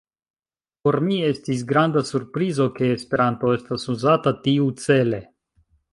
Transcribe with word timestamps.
Por 0.87 0.95
mi 1.09 1.17
estis 1.27 1.61
granda 1.73 2.03
surprizo, 2.11 2.67
ke 2.79 2.89
Esperanto 2.95 3.53
estas 3.59 3.87
uzata 3.95 4.35
ankaŭ 4.37 4.45
tiucele. 4.49 5.21